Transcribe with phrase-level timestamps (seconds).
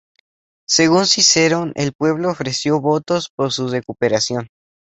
[0.67, 4.47] Según Cicerón, el pueblo ofreció votos por su recuperación.